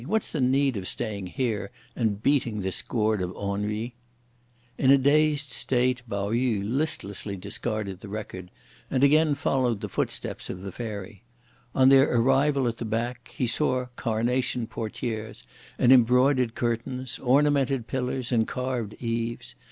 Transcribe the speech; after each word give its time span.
What's 0.07 0.31
the 0.31 0.41
need 0.41 0.77
of 0.77 0.87
staying 0.87 1.27
here 1.27 1.69
and 1.95 2.23
beating 2.23 2.61
this 2.61 2.81
gourd 2.81 3.21
of 3.21 3.35
ennui?" 3.35 3.93
In 4.75 4.89
a 4.89 4.97
dazed 4.97 5.51
state, 5.51 6.01
Pao 6.09 6.31
yü 6.31 6.63
listlessly 6.65 7.35
discarded 7.37 7.99
the 7.99 8.07
record, 8.07 8.49
and 8.89 9.03
again 9.03 9.35
followed 9.35 9.73
in 9.75 9.79
the 9.81 9.89
footsteps 9.89 10.49
of 10.49 10.63
the 10.63 10.71
Fairy. 10.71 11.21
On 11.75 11.89
their 11.89 12.11
arrival 12.11 12.67
at 12.67 12.77
the 12.77 12.83
back, 12.83 13.27
he 13.35 13.45
saw 13.45 13.85
carnation 13.95 14.65
portières, 14.65 15.43
and 15.77 15.91
embroidered 15.91 16.55
curtains, 16.55 17.19
ornamented 17.19 17.85
pillars, 17.85 18.31
and 18.31 18.47
carved 18.47 18.95
eaves. 18.99 19.53